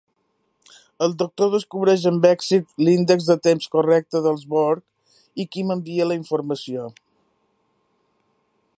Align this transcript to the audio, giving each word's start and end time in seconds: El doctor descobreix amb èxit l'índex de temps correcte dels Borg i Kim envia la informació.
El 1.07 1.11
doctor 1.21 1.51
descobreix 1.55 2.05
amb 2.11 2.25
èxit 2.29 2.73
l'índex 2.87 3.29
de 3.29 3.37
temps 3.49 3.69
correcte 3.77 4.23
dels 4.29 4.49
Borg 4.57 5.45
i 5.45 5.49
Kim 5.57 5.77
envia 5.79 6.11
la 6.13 6.21
informació. 6.25 6.91